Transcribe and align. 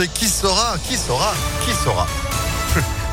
chanter. 0.00 0.08
Qui 0.14 0.28
saura 0.28 0.76
Qui 0.88 0.96
saura 0.96 1.34
Qui 1.64 1.72
saura 1.72 2.29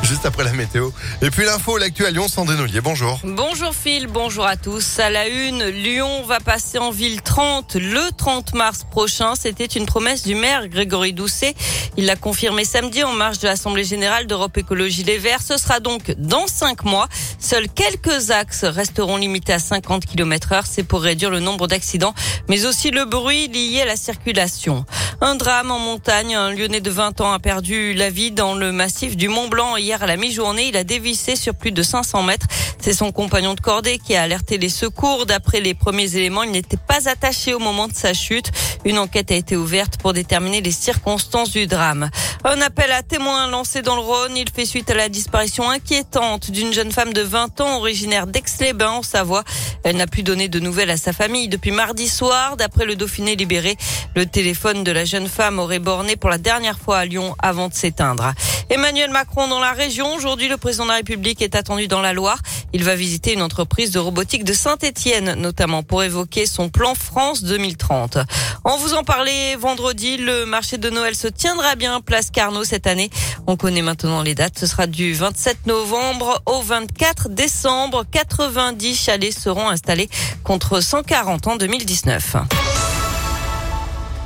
juste 0.08 0.24
après 0.24 0.42
la 0.42 0.54
météo. 0.54 0.90
Et 1.20 1.28
puis 1.30 1.44
l'info, 1.44 1.76
l'actu 1.76 2.02
Lyon, 2.10 2.28
Sandrine 2.28 2.60
Ollier, 2.60 2.80
bonjour. 2.80 3.20
Bonjour 3.24 3.74
Phil, 3.74 4.06
bonjour 4.06 4.46
à 4.46 4.56
tous. 4.56 4.98
À 5.00 5.10
la 5.10 5.28
une, 5.28 5.62
Lyon 5.64 6.22
va 6.22 6.40
passer 6.40 6.78
en 6.78 6.90
ville 6.90 7.20
30 7.20 7.74
le 7.74 8.10
30 8.16 8.54
mars 8.54 8.86
prochain. 8.90 9.34
C'était 9.34 9.66
une 9.66 9.84
promesse 9.84 10.22
du 10.22 10.34
maire 10.34 10.66
Grégory 10.68 11.12
Doucet. 11.12 11.54
Il 11.98 12.06
l'a 12.06 12.16
confirmé 12.16 12.64
samedi 12.64 13.04
en 13.04 13.12
marge 13.12 13.38
de 13.40 13.48
l'Assemblée 13.48 13.84
Générale 13.84 14.26
d'Europe 14.26 14.56
Écologie 14.56 15.04
Les 15.04 15.18
Verts. 15.18 15.42
Ce 15.42 15.58
sera 15.58 15.78
donc 15.78 16.14
dans 16.16 16.46
cinq 16.46 16.84
mois. 16.84 17.06
Seuls 17.38 17.68
quelques 17.68 18.30
axes 18.30 18.64
resteront 18.64 19.18
limités 19.18 19.52
à 19.52 19.58
50 19.58 20.06
km 20.06 20.52
heure. 20.52 20.66
C'est 20.66 20.84
pour 20.84 21.02
réduire 21.02 21.30
le 21.30 21.40
nombre 21.40 21.66
d'accidents, 21.66 22.14
mais 22.48 22.64
aussi 22.64 22.90
le 22.90 23.04
bruit 23.04 23.48
lié 23.48 23.82
à 23.82 23.84
la 23.84 23.96
circulation. 23.96 24.86
Un 25.20 25.34
drame 25.34 25.70
en 25.70 25.78
montagne. 25.78 26.34
Un 26.34 26.50
Lyonnais 26.52 26.80
de 26.80 26.90
20 26.90 27.20
ans 27.20 27.32
a 27.32 27.38
perdu 27.38 27.92
la 27.92 28.08
vie 28.08 28.30
dans 28.30 28.54
le 28.54 28.72
massif 28.72 29.14
du 29.14 29.28
Mont 29.28 29.48
Blanc 29.48 29.76
hier 29.76 29.97
à 30.02 30.06
la 30.06 30.16
mi-journée. 30.16 30.68
Il 30.68 30.76
a 30.76 30.84
dévissé 30.84 31.36
sur 31.36 31.54
plus 31.54 31.72
de 31.72 31.82
500 31.82 32.22
mètres. 32.22 32.46
C'est 32.80 32.92
son 32.92 33.12
compagnon 33.12 33.54
de 33.54 33.60
cordée 33.60 33.98
qui 33.98 34.14
a 34.14 34.22
alerté 34.22 34.58
les 34.58 34.68
secours. 34.68 35.26
D'après 35.26 35.60
les 35.60 35.74
premiers 35.74 36.16
éléments, 36.16 36.42
il 36.42 36.52
n'était 36.52 36.76
pas 36.76 37.08
attaché 37.08 37.54
au 37.54 37.58
moment 37.58 37.88
de 37.88 37.94
sa 37.94 38.14
chute. 38.14 38.50
Une 38.84 38.98
enquête 38.98 39.30
a 39.30 39.34
été 39.34 39.56
ouverte 39.56 39.96
pour 39.98 40.12
déterminer 40.12 40.60
les 40.60 40.70
circonstances 40.70 41.50
du 41.50 41.66
drame. 41.66 42.10
Un 42.44 42.60
appel 42.60 42.92
à 42.92 43.02
témoins 43.02 43.48
lancé 43.48 43.82
dans 43.82 43.96
le 43.96 44.00
Rhône. 44.00 44.36
Il 44.36 44.48
fait 44.50 44.64
suite 44.64 44.90
à 44.90 44.94
la 44.94 45.08
disparition 45.08 45.68
inquiétante 45.68 46.50
d'une 46.50 46.72
jeune 46.72 46.92
femme 46.92 47.12
de 47.12 47.22
20 47.22 47.60
ans 47.60 47.78
originaire 47.78 48.26
d'Aix-les-Bains 48.26 48.90
en 48.90 49.02
Savoie. 49.02 49.44
Elle 49.82 49.96
n'a 49.96 50.06
plus 50.06 50.22
donné 50.22 50.48
de 50.48 50.60
nouvelles 50.60 50.90
à 50.90 50.96
sa 50.96 51.12
famille 51.12 51.48
depuis 51.48 51.72
mardi 51.72 52.08
soir. 52.08 52.56
D'après 52.56 52.84
le 52.84 52.96
Dauphiné 52.96 53.36
libéré, 53.36 53.76
le 54.14 54.26
téléphone 54.26 54.84
de 54.84 54.92
la 54.92 55.04
jeune 55.04 55.28
femme 55.28 55.58
aurait 55.58 55.78
borné 55.78 56.16
pour 56.16 56.30
la 56.30 56.38
dernière 56.38 56.78
fois 56.78 56.98
à 56.98 57.04
Lyon 57.04 57.34
avant 57.42 57.68
de 57.68 57.74
s'éteindre. 57.74 58.32
Emmanuel 58.70 59.10
Macron 59.10 59.48
dans 59.48 59.60
la 59.60 59.72
région. 59.72 59.87
Aujourd'hui, 59.88 60.48
le 60.48 60.58
président 60.58 60.84
de 60.84 60.90
la 60.90 60.96
République 60.96 61.40
est 61.40 61.54
attendu 61.54 61.88
dans 61.88 62.02
la 62.02 62.12
Loire. 62.12 62.38
Il 62.74 62.84
va 62.84 62.94
visiter 62.94 63.32
une 63.32 63.40
entreprise 63.40 63.90
de 63.90 63.98
robotique 63.98 64.44
de 64.44 64.52
Saint-Etienne, 64.52 65.32
notamment 65.38 65.82
pour 65.82 66.02
évoquer 66.02 66.44
son 66.44 66.68
plan 66.68 66.94
France 66.94 67.42
2030. 67.42 68.18
En 68.64 68.76
vous 68.76 68.92
en 68.92 69.02
parler 69.02 69.56
vendredi, 69.56 70.18
le 70.18 70.44
marché 70.44 70.76
de 70.76 70.90
Noël 70.90 71.14
se 71.14 71.26
tiendra 71.26 71.74
bien 71.74 72.02
place 72.02 72.30
Carnot 72.30 72.64
cette 72.64 72.86
année. 72.86 73.08
On 73.46 73.56
connaît 73.56 73.80
maintenant 73.80 74.20
les 74.20 74.34
dates. 74.34 74.58
Ce 74.58 74.66
sera 74.66 74.86
du 74.86 75.14
27 75.14 75.66
novembre 75.66 76.42
au 76.44 76.60
24 76.60 77.30
décembre. 77.30 78.04
90 78.12 78.94
chalets 78.94 79.32
seront 79.32 79.70
installés 79.70 80.10
contre 80.44 80.80
140 80.80 81.46
en 81.46 81.56
2019. 81.56 82.36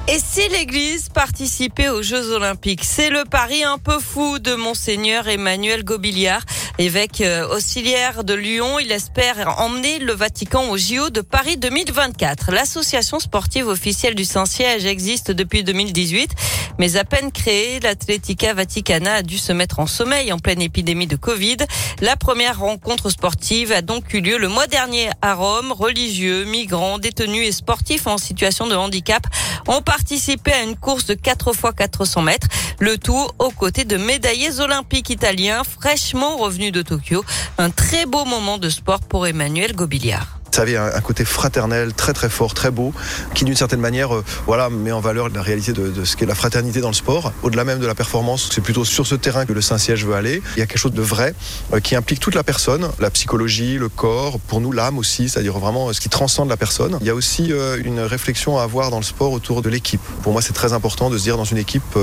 Et 0.08 0.18
si 0.18 0.48
l'Église 0.48 1.08
participait 1.10 1.88
aux 1.88 2.02
Jeux 2.02 2.32
Olympiques 2.32 2.84
C'est 2.84 3.08
le 3.08 3.24
pari 3.24 3.62
un 3.62 3.78
peu 3.78 4.00
fou 4.00 4.40
de 4.40 4.54
Monseigneur 4.54 5.28
Emmanuel 5.28 5.84
Gobiliard, 5.84 6.42
évêque 6.78 7.20
euh, 7.20 7.48
auxiliaire 7.56 8.24
de 8.24 8.34
Lyon. 8.34 8.78
Il 8.78 8.92
espère 8.92 9.60
emmener 9.60 9.98
le 9.98 10.12
Vatican 10.12 10.68
au 10.70 10.76
JO 10.76 11.10
de 11.10 11.20
Paris 11.20 11.56
2024. 11.56 12.52
L'association 12.52 13.20
sportive 13.20 13.68
officielle 13.68 14.14
du 14.14 14.24
Saint-Siège 14.24 14.86
existe 14.86 15.30
depuis 15.30 15.64
2018, 15.64 16.30
mais 16.78 16.96
à 16.96 17.04
peine 17.04 17.30
créée, 17.32 17.80
l'Atletica 17.80 18.54
Vaticana 18.54 19.14
a 19.16 19.22
dû 19.22 19.38
se 19.38 19.52
mettre 19.52 19.80
en 19.80 19.86
sommeil 19.86 20.32
en 20.32 20.38
pleine 20.38 20.62
épidémie 20.62 21.06
de 21.06 21.16
Covid. 21.16 21.58
La 22.00 22.16
première 22.16 22.60
rencontre 22.60 23.10
sportive 23.10 23.72
a 23.72 23.82
donc 23.82 24.12
eu 24.14 24.20
lieu 24.20 24.38
le 24.38 24.48
mois 24.48 24.66
dernier 24.66 25.10
à 25.20 25.34
Rome. 25.34 25.72
Religieux, 25.72 26.44
migrants, 26.44 26.98
détenus 26.98 27.48
et 27.48 27.52
sportifs 27.52 28.06
en 28.06 28.18
situation 28.18 28.66
de 28.66 28.74
handicap 28.74 29.22
ont 29.68 29.82
participé 29.82 30.52
à 30.52 30.62
une 30.62 30.76
course 30.76 31.06
de 31.06 31.14
4 31.14 31.52
x 31.54 31.62
400 31.76 32.22
mètres. 32.22 32.48
Le 32.78 32.98
tout 32.98 33.28
aux 33.38 33.50
côtés 33.50 33.84
de 33.84 33.96
médaillés 33.96 34.60
olympiques 34.60 35.10
italiens 35.10 35.62
fraîchement 35.64 36.36
revenus 36.36 36.61
de 36.70 36.82
Tokyo. 36.82 37.24
Un 37.58 37.70
très 37.70 38.06
beau 38.06 38.24
moment 38.24 38.58
de 38.58 38.68
sport 38.68 39.00
pour 39.00 39.26
Emmanuel 39.26 39.74
Gobiliard. 39.74 40.41
Ça 40.54 40.62
avait 40.62 40.76
un, 40.76 41.00
côté 41.00 41.24
fraternel 41.24 41.94
très 41.94 42.12
très 42.12 42.28
fort, 42.28 42.52
très 42.52 42.70
beau, 42.70 42.92
qui 43.32 43.46
d'une 43.46 43.56
certaine 43.56 43.80
manière 43.80 44.14
euh, 44.14 44.22
voilà, 44.46 44.68
met 44.68 44.92
en 44.92 45.00
valeur 45.00 45.30
la 45.30 45.40
réalité 45.40 45.72
de, 45.72 46.04
ce 46.04 46.14
qu'est 46.14 46.26
la 46.26 46.34
fraternité 46.34 46.82
dans 46.82 46.88
le 46.90 46.94
sport. 46.94 47.32
Au-delà 47.42 47.64
même 47.64 47.78
de 47.78 47.86
la 47.86 47.94
performance, 47.94 48.50
c'est 48.52 48.60
plutôt 48.60 48.84
sur 48.84 49.06
ce 49.06 49.14
terrain 49.14 49.46
que 49.46 49.54
le 49.54 49.62
Saint-Siège 49.62 50.04
veut 50.04 50.14
aller. 50.14 50.42
Il 50.56 50.60
y 50.60 50.62
a 50.62 50.66
quelque 50.66 50.78
chose 50.78 50.92
de 50.92 51.00
vrai 51.00 51.34
euh, 51.72 51.80
qui 51.80 51.96
implique 51.96 52.20
toute 52.20 52.34
la 52.34 52.44
personne, 52.44 52.86
la 53.00 53.08
psychologie, 53.08 53.78
le 53.78 53.88
corps, 53.88 54.38
pour 54.40 54.60
nous 54.60 54.72
l'âme 54.72 54.98
aussi, 54.98 55.30
c'est-à-dire 55.30 55.58
vraiment 55.58 55.88
euh, 55.88 55.94
ce 55.94 56.02
qui 56.02 56.10
transcende 56.10 56.50
la 56.50 56.58
personne. 56.58 56.98
Il 57.00 57.06
y 57.06 57.10
a 57.10 57.14
aussi 57.14 57.50
une 57.84 58.00
réflexion 58.00 58.58
à 58.58 58.62
avoir 58.62 58.90
dans 58.90 58.98
le 58.98 59.04
sport 59.04 59.32
autour 59.32 59.62
de 59.62 59.70
l'équipe. 59.70 60.02
Pour 60.22 60.32
moi, 60.32 60.42
c'est 60.42 60.52
très 60.52 60.74
important 60.74 61.08
de 61.08 61.16
se 61.16 61.22
dire 61.22 61.38
dans 61.38 61.44
une 61.44 61.56
équipe, 61.56 61.96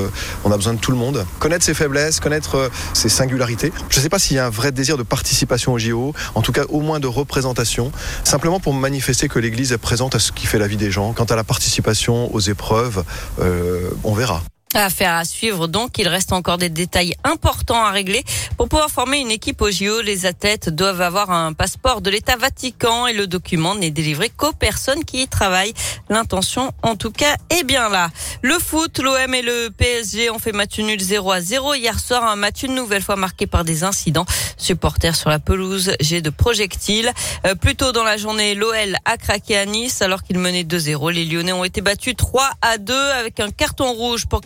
on 0.43 0.51
a 0.51 0.57
besoin 0.57 0.73
de 0.73 0.79
tout 0.79 0.91
le 0.91 0.97
monde. 0.97 1.23
Connaître 1.37 1.63
ses 1.63 1.75
faiblesses, 1.75 2.19
connaître 2.19 2.71
ses 2.93 3.09
singularités. 3.09 3.71
Je 3.89 3.97
ne 3.97 4.01
sais 4.01 4.09
pas 4.09 4.17
s'il 4.17 4.37
y 4.37 4.39
a 4.39 4.47
un 4.47 4.49
vrai 4.49 4.71
désir 4.71 4.97
de 4.97 5.03
participation 5.03 5.73
au 5.73 5.79
JO, 5.79 6.13
en 6.33 6.41
tout 6.41 6.51
cas 6.51 6.63
au 6.69 6.81
moins 6.81 6.99
de 6.99 7.07
représentation 7.07 7.91
pour 8.39 8.73
manifester 8.73 9.27
que 9.27 9.37
l'Église 9.37 9.73
est 9.73 9.77
présente 9.77 10.15
à 10.15 10.19
ce 10.19 10.31
qui 10.31 10.47
fait 10.47 10.59
la 10.59 10.67
vie 10.67 10.77
des 10.77 10.91
gens. 10.91 11.13
Quant 11.13 11.25
à 11.25 11.35
la 11.35 11.43
participation 11.43 12.33
aux 12.33 12.39
épreuves, 12.39 13.03
euh, 13.39 13.89
on 14.03 14.13
verra. 14.13 14.41
Affaire 14.75 15.15
à 15.15 15.25
suivre 15.25 15.67
donc, 15.67 15.97
il 15.97 16.07
reste 16.07 16.31
encore 16.31 16.59
des 16.59 16.69
détails 16.69 17.15
importants 17.23 17.83
à 17.83 17.89
régler. 17.89 18.23
Pour 18.55 18.69
pouvoir 18.69 18.91
former 18.91 19.17
une 19.17 19.31
équipe 19.31 19.63
au 19.63 19.71
JO, 19.71 20.01
les 20.01 20.27
athlètes 20.27 20.69
doivent 20.69 21.01
avoir 21.01 21.31
un 21.31 21.53
passeport 21.53 22.01
de 22.01 22.11
l'État 22.11 22.35
Vatican 22.35 23.07
et 23.07 23.13
le 23.13 23.25
document 23.25 23.73
n'est 23.73 23.89
délivré 23.89 24.29
qu'aux 24.29 24.51
personnes 24.51 25.03
qui 25.05 25.23
y 25.23 25.27
travaillent. 25.27 25.73
L'intention, 26.09 26.71
en 26.83 26.95
tout 26.95 27.09
cas, 27.09 27.35
est 27.49 27.63
bien 27.63 27.89
là. 27.89 28.11
Le 28.43 28.59
foot, 28.59 28.99
l'OM 28.99 29.33
et 29.33 29.41
le 29.41 29.69
PSG 29.75 30.29
ont 30.29 30.37
fait 30.37 30.51
match 30.51 30.77
nul 30.77 30.99
0 30.99 31.31
à 31.31 31.41
0 31.41 31.73
hier 31.73 31.99
soir, 31.99 32.25
un 32.25 32.35
match 32.35 32.61
une 32.61 32.75
nouvelle 32.75 33.01
fois 33.01 33.15
marqué 33.15 33.47
par 33.47 33.63
des 33.63 33.83
incidents. 33.83 34.27
Supporters 34.57 35.15
sur 35.15 35.31
la 35.31 35.39
pelouse, 35.39 35.93
jet 35.99 36.21
de 36.21 36.29
projectiles. 36.29 37.11
Euh, 37.47 37.55
plus 37.55 37.75
tôt 37.75 37.91
dans 37.91 38.03
la 38.03 38.17
journée, 38.17 38.53
l'OL 38.53 38.97
a 39.05 39.17
craqué 39.17 39.57
à 39.57 39.65
Nice 39.65 40.03
alors 40.03 40.21
qu'il 40.21 40.37
menait 40.37 40.63
2-0. 40.63 41.11
Les 41.11 41.25
Lyonnais 41.25 41.53
ont 41.53 41.63
été 41.63 41.81
battus 41.81 42.15
3 42.15 42.51
à 42.61 42.77
2 42.77 42.93
avec 42.93 43.39
un 43.39 43.49
carton 43.49 43.91
rouge 43.93 44.27
pour 44.27 44.41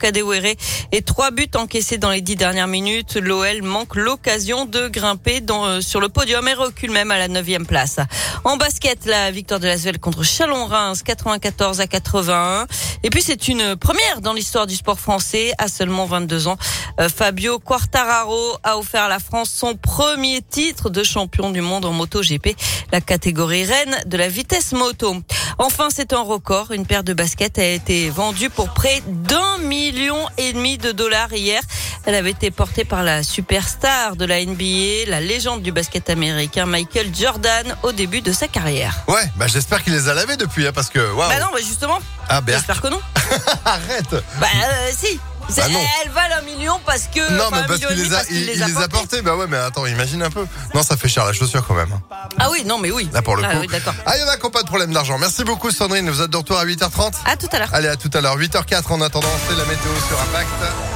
et 0.91 1.01
trois 1.01 1.31
buts 1.31 1.49
encaissés 1.55 1.97
dans 1.97 2.09
les 2.09 2.21
dix 2.21 2.35
dernières 2.35 2.67
minutes. 2.67 3.15
L'OL 3.15 3.63
manque 3.63 3.95
l'occasion 3.95 4.65
de 4.65 4.87
grimper 4.87 5.41
euh, 5.49 5.81
sur 5.81 5.99
le 5.99 6.09
podium 6.09 6.47
et 6.47 6.53
recule 6.53 6.91
même 6.91 7.09
à 7.11 7.17
la 7.17 7.27
neuvième 7.27 7.65
place. 7.65 7.97
En 8.43 8.57
basket, 8.57 9.05
la 9.05 9.31
victoire 9.31 9.59
de 9.59 9.67
la 9.67 9.77
Svel 9.77 9.99
contre 9.99 10.23
Chalon-Reims, 10.23 11.01
94 11.03 11.79
à 11.79 11.87
81. 11.87 12.67
Et 13.03 13.09
puis 13.09 13.21
c'est 13.21 13.47
une 13.47 13.75
première 13.75 14.21
dans 14.21 14.33
l'histoire 14.33 14.67
du 14.67 14.75
sport 14.75 14.99
français 14.99 15.51
à 15.57 15.67
seulement 15.67 16.05
22 16.05 16.47
ans. 16.47 16.57
Euh, 16.99 17.09
Fabio 17.09 17.59
Quartararo 17.59 18.57
a 18.63 18.77
offert 18.77 19.03
à 19.03 19.09
la 19.09 19.19
France 19.19 19.49
son 19.49 19.75
premier 19.75 20.41
titre 20.41 20.89
de 20.89 21.03
champion 21.03 21.49
du 21.49 21.61
monde 21.61 21.85
en 21.85 21.91
moto 21.91 22.21
GP, 22.21 22.55
la 22.91 23.01
catégorie 23.01 23.65
reine 23.65 23.97
de 24.05 24.17
la 24.17 24.27
vitesse 24.27 24.73
moto. 24.73 25.15
Enfin, 25.57 25.87
c'est 25.89 26.13
un 26.13 26.21
record. 26.21 26.71
Une 26.71 26.85
paire 26.85 27.03
de 27.03 27.13
baskets 27.13 27.57
a 27.57 27.65
été 27.65 28.09
vendue 28.09 28.49
pour 28.49 28.69
près 28.69 29.01
d'un 29.07 29.57
million 29.59 30.02
et 30.37 30.53
demi 30.53 30.77
de 30.77 30.91
dollars 30.91 31.31
hier. 31.33 31.61
Elle 32.05 32.15
avait 32.15 32.31
été 32.31 32.51
portée 32.51 32.83
par 32.83 33.03
la 33.03 33.23
superstar 33.23 34.15
de 34.15 34.25
la 34.25 34.43
NBA, 34.43 35.07
la 35.09 35.21
légende 35.21 35.61
du 35.61 35.71
basket 35.71 36.09
américain 36.09 36.65
Michael 36.65 37.15
Jordan 37.15 37.75
au 37.83 37.91
début 37.91 38.21
de 38.21 38.31
sa 38.31 38.47
carrière. 38.47 38.95
Ouais, 39.07 39.23
bah 39.35 39.47
j'espère 39.47 39.83
qu'il 39.83 39.93
les 39.93 40.09
a 40.09 40.13
lavés 40.13 40.37
depuis, 40.37 40.67
hein, 40.67 40.71
parce 40.73 40.89
que 40.89 40.99
waouh. 40.99 41.29
Bah 41.29 41.39
non, 41.39 41.47
bah 41.53 41.59
justement. 41.59 41.99
Ah, 42.29 42.41
J'espère 42.45 42.81
que 42.81 42.87
non. 42.87 42.99
Arrête. 43.65 44.11
Bah 44.39 44.47
euh, 44.53 44.91
si. 44.95 45.19
Bah 45.55 45.67
non. 45.69 45.79
elle 46.03 46.11
valent 46.11 46.35
un 46.39 46.41
million 46.41 46.79
parce 46.85 47.03
que. 47.13 47.19
Non, 47.33 47.45
enfin, 47.47 47.61
mais 47.61 47.67
parce 47.67 47.79
qu'il 47.79 47.95
les 47.97 48.13
a, 48.13 48.21
il, 48.29 48.45
les 48.45 48.77
a 48.81 48.87
portés. 48.87 49.21
Bah 49.21 49.35
ouais, 49.35 49.45
mais 49.47 49.57
attends, 49.57 49.85
imagine 49.85 50.23
un 50.23 50.29
peu. 50.29 50.45
Non, 50.73 50.83
ça 50.83 50.97
fait 50.97 51.07
cher 51.09 51.25
la 51.25 51.33
chaussure 51.33 51.65
quand 51.67 51.73
même. 51.75 51.99
Ah 52.39 52.49
oui, 52.51 52.63
non, 52.65 52.77
mais 52.79 52.91
oui. 52.91 53.09
Là 53.13 53.21
pour 53.21 53.35
le 53.35 53.43
Ah 53.45 53.53
coup. 53.53 53.59
oui, 53.61 53.67
d'accord. 53.67 53.93
Ah, 54.05 54.13
il 54.17 54.21
y 54.21 54.23
en 54.23 54.27
a 54.29 54.37
qui 54.37 54.43
n'ont 54.43 54.51
pas 54.51 54.61
de 54.63 54.67
problème 54.67 54.93
d'argent. 54.93 55.17
Merci 55.19 55.43
beaucoup 55.43 55.71
Sandrine. 55.71 56.09
Vous 56.09 56.21
êtes 56.21 56.29
de 56.31 56.37
retour 56.37 56.57
à 56.57 56.65
8h30. 56.65 57.13
À 57.25 57.35
tout 57.37 57.47
à 57.51 57.59
l'heure. 57.59 57.69
Allez, 57.73 57.87
à 57.87 57.95
tout 57.95 58.09
à 58.13 58.21
l'heure. 58.21 58.37
8h04 58.37 58.91
en 58.91 59.01
attendant, 59.01 59.27
c'est 59.47 59.55
la 59.55 59.65
météo 59.65 59.91
sur 60.07 60.19
Impact. 60.21 60.92